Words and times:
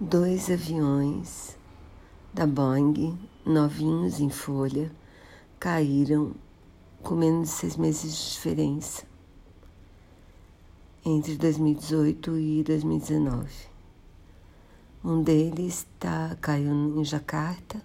Dois 0.00 0.50
aviões 0.50 1.56
da 2.32 2.44
Boeing, 2.48 3.16
novinhos 3.46 4.18
em 4.18 4.28
folha, 4.28 4.90
caíram 5.60 6.34
com 7.00 7.14
menos 7.14 7.50
de 7.50 7.54
seis 7.54 7.76
meses 7.76 8.12
de 8.12 8.32
diferença 8.32 9.04
entre 11.06 11.36
2018 11.36 12.36
e 12.36 12.64
2019. 12.64 13.48
Um 15.04 15.22
deles 15.22 15.86
tá, 16.00 16.36
caiu 16.40 16.72
em 17.00 17.04
Jacarta, 17.04 17.80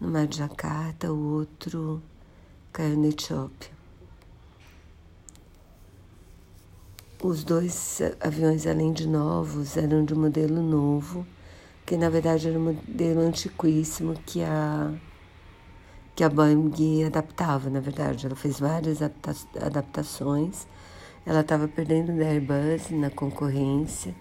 no 0.00 0.08
mar 0.08 0.28
de 0.28 0.36
Jacarta, 0.36 1.12
o 1.12 1.32
outro 1.32 2.00
caiu 2.72 2.96
na 2.96 3.08
Etiópia. 3.08 3.75
Os 7.22 7.42
dois 7.42 8.02
aviões, 8.20 8.66
além 8.66 8.92
de 8.92 9.08
novos, 9.08 9.78
eram 9.78 10.04
de 10.04 10.12
um 10.12 10.20
modelo 10.20 10.60
novo, 10.62 11.26
que 11.86 11.96
na 11.96 12.10
verdade 12.10 12.46
era 12.46 12.58
um 12.58 12.64
modelo 12.64 13.20
antiquíssimo 13.20 14.14
que 14.26 14.42
a, 14.42 14.92
que 16.14 16.22
a 16.22 16.28
Boeing 16.28 17.04
adaptava, 17.04 17.70
na 17.70 17.80
verdade. 17.80 18.26
Ela 18.26 18.36
fez 18.36 18.60
várias 18.60 19.00
adaptações. 19.00 20.66
Ela 21.24 21.40
estava 21.40 21.66
perdendo 21.66 22.14
da 22.18 22.26
Airbus 22.26 22.90
na 22.90 23.08
concorrência 23.08 24.14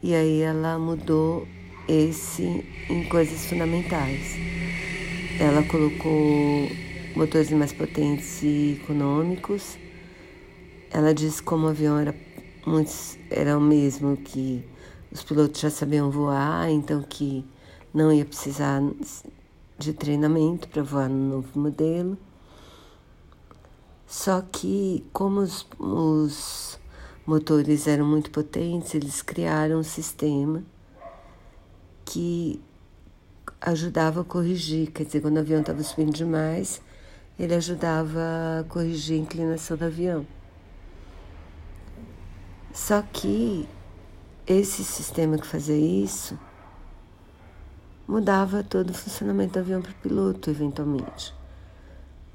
e 0.00 0.14
aí 0.14 0.42
ela 0.42 0.78
mudou 0.78 1.46
esse 1.88 2.64
em 2.88 3.02
coisas 3.08 3.46
fundamentais. 3.46 4.36
Ela 5.40 5.64
colocou 5.64 6.70
motores 7.16 7.50
mais 7.50 7.72
potentes 7.72 8.42
e 8.44 8.78
econômicos 8.80 9.76
ela 10.96 11.12
disse 11.12 11.42
como 11.42 11.66
o 11.66 11.68
avião 11.68 11.98
era 11.98 12.14
muito, 12.66 12.90
era 13.28 13.58
o 13.58 13.60
mesmo 13.60 14.16
que 14.16 14.66
os 15.12 15.22
pilotos 15.22 15.60
já 15.60 15.68
sabiam 15.68 16.10
voar, 16.10 16.70
então 16.70 17.02
que 17.02 17.44
não 17.92 18.10
ia 18.10 18.24
precisar 18.24 18.80
de 19.76 19.92
treinamento 19.92 20.66
para 20.68 20.82
voar 20.82 21.10
no 21.10 21.36
novo 21.36 21.60
modelo. 21.60 22.16
Só 24.06 24.40
que 24.40 25.04
como 25.12 25.40
os, 25.40 25.66
os 25.78 26.80
motores 27.26 27.86
eram 27.86 28.06
muito 28.06 28.30
potentes, 28.30 28.94
eles 28.94 29.20
criaram 29.20 29.80
um 29.80 29.82
sistema 29.82 30.64
que 32.06 32.58
ajudava 33.60 34.22
a 34.22 34.24
corrigir, 34.24 34.92
quer 34.92 35.04
dizer, 35.04 35.20
quando 35.20 35.36
o 35.36 35.40
avião 35.40 35.60
estava 35.60 35.82
subindo 35.82 36.14
demais, 36.14 36.80
ele 37.38 37.54
ajudava 37.54 38.18
a 38.60 38.64
corrigir 38.64 39.18
a 39.18 39.22
inclinação 39.22 39.76
do 39.76 39.84
avião. 39.84 40.26
Só 42.76 43.00
que 43.00 43.66
esse 44.46 44.84
sistema 44.84 45.38
que 45.38 45.46
fazia 45.46 45.78
isso 45.78 46.38
mudava 48.06 48.62
todo 48.62 48.90
o 48.90 48.94
funcionamento 48.94 49.54
do 49.54 49.60
avião 49.60 49.80
para 49.80 49.92
o 49.92 49.94
piloto, 49.94 50.50
eventualmente. 50.50 51.34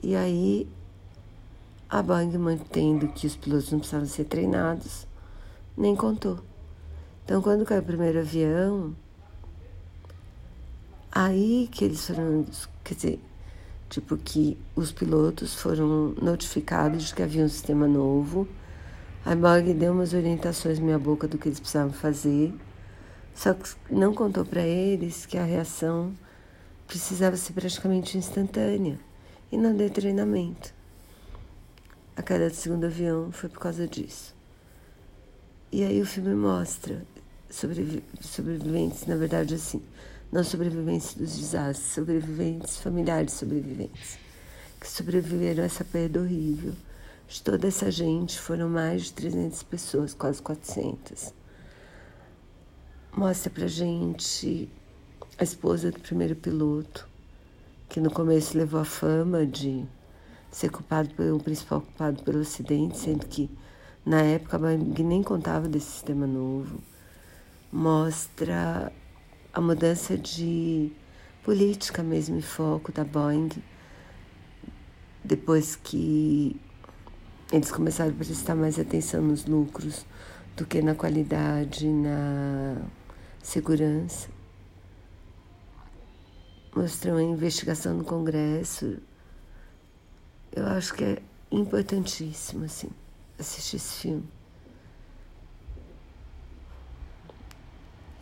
E 0.01 0.15
aí, 0.15 0.67
a 1.87 2.01
Boeing, 2.01 2.35
mantendo 2.39 3.07
que 3.09 3.27
os 3.27 3.35
pilotos 3.35 3.71
não 3.71 3.77
precisavam 3.77 4.07
ser 4.07 4.23
treinados, 4.23 5.05
nem 5.77 5.95
contou. 5.95 6.39
Então, 7.23 7.39
quando 7.39 7.63
caiu 7.63 7.81
o 7.81 7.85
primeiro 7.85 8.19
avião, 8.19 8.95
aí 11.11 11.69
que 11.71 11.85
eles 11.85 12.07
foram, 12.07 12.47
quer 12.83 12.95
dizer, 12.95 13.19
tipo 13.91 14.17
que 14.17 14.57
os 14.75 14.91
pilotos 14.91 15.53
foram 15.53 16.15
notificados 16.19 17.03
de 17.03 17.13
que 17.13 17.21
havia 17.21 17.45
um 17.45 17.49
sistema 17.49 17.87
novo 17.87 18.47
a 19.23 19.35
Boeing 19.35 19.77
deu 19.77 19.93
umas 19.93 20.13
orientações 20.13 20.79
minha 20.79 20.97
boca 20.97 21.27
do 21.27 21.37
que 21.37 21.47
eles 21.47 21.59
precisavam 21.59 21.93
fazer, 21.93 22.51
só 23.35 23.53
que 23.53 23.69
não 23.89 24.15
contou 24.15 24.43
para 24.43 24.63
eles 24.63 25.27
que 25.27 25.37
a 25.37 25.43
reação 25.43 26.13
precisava 26.87 27.37
ser 27.37 27.53
praticamente 27.53 28.17
instantânea 28.17 28.99
e 29.51 29.57
não 29.57 29.75
deu 29.75 29.89
treinamento. 29.91 30.73
A 32.15 32.23
queda 32.23 32.49
do 32.49 32.55
segundo 32.55 32.85
avião 32.85 33.31
foi 33.31 33.47
por 33.47 33.59
causa 33.59 33.87
disso. 33.87 34.35
E 35.71 35.83
aí 35.83 36.01
o 36.01 36.05
filme 36.05 36.33
mostra 36.33 37.05
sobrevi 37.47 38.03
sobreviventes, 38.21 39.05
na 39.05 39.15
verdade 39.15 39.53
assim, 39.53 39.83
não 40.31 40.43
sobreviventes 40.43 41.13
dos 41.13 41.37
desastres, 41.37 41.93
sobreviventes 41.93 42.77
familiares 42.77 43.33
sobreviventes, 43.33 44.17
que 44.79 44.89
sobreviveram 44.89 45.61
a 45.61 45.67
essa 45.67 45.83
perda 45.83 46.21
horrível 46.21 46.73
de 47.31 47.41
toda 47.41 47.69
essa 47.69 47.89
gente, 47.89 48.37
foram 48.37 48.67
mais 48.67 49.03
de 49.03 49.13
300 49.13 49.63
pessoas, 49.63 50.13
quase 50.13 50.41
400. 50.41 51.33
Mostra 53.15 53.49
pra 53.49 53.67
gente 53.67 54.69
a 55.37 55.43
esposa 55.43 55.91
do 55.91 55.99
primeiro 56.01 56.35
piloto, 56.35 57.07
que 57.87 58.01
no 58.01 58.11
começo 58.11 58.57
levou 58.57 58.81
a 58.81 58.85
fama 58.85 59.45
de 59.45 59.85
ser 60.51 60.69
culpado 60.71 61.09
pelo 61.15 61.39
principal 61.39 61.79
culpado 61.79 62.21
pelo 62.21 62.41
acidente, 62.41 62.97
sendo 62.97 63.25
que 63.25 63.49
na 64.05 64.21
época 64.21 64.57
a 64.57 64.59
Boeing 64.59 64.93
nem 65.01 65.23
contava 65.23 65.69
desse 65.69 65.89
sistema 65.89 66.27
novo. 66.27 66.79
Mostra 67.71 68.91
a 69.53 69.61
mudança 69.61 70.17
de 70.17 70.91
política 71.45 72.03
mesmo 72.03 72.37
e 72.37 72.41
foco 72.41 72.91
da 72.91 73.05
Boeing 73.05 73.51
depois 75.23 75.77
que 75.77 76.59
eles 77.51 77.69
começaram 77.69 78.11
a 78.11 78.13
prestar 78.13 78.55
mais 78.55 78.79
atenção 78.79 79.21
nos 79.21 79.45
lucros 79.45 80.05
do 80.55 80.65
que 80.65 80.81
na 80.81 80.95
qualidade, 80.95 81.85
na 81.87 82.77
segurança. 83.43 84.29
Mostrou 86.73 87.17
a 87.17 87.23
investigação 87.23 87.97
no 87.97 88.05
Congresso. 88.05 88.97
Eu 90.53 90.65
acho 90.67 90.93
que 90.93 91.03
é 91.03 91.21
importantíssimo, 91.51 92.63
assim, 92.63 92.89
assistir 93.37 93.75
esse 93.75 94.01
filme. 94.01 94.23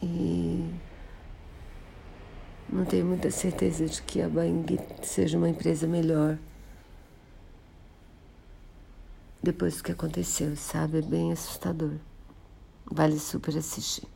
E 0.02 0.74
não 2.68 2.86
tenho 2.86 3.06
muita 3.06 3.30
certeza 3.30 3.86
de 3.86 4.02
que 4.02 4.22
a 4.22 4.30
Boeing 4.30 4.66
seja 5.04 5.38
uma 5.38 5.50
empresa 5.50 5.86
melhor 5.86 6.38
depois 9.52 9.78
do 9.78 9.84
que 9.84 9.92
aconteceu, 9.92 10.56
sabe? 10.56 11.00
É 11.00 11.02
bem 11.02 11.32
assustador. 11.32 11.94
Vale 12.86 13.18
super 13.20 13.58
assistir. 13.58 14.08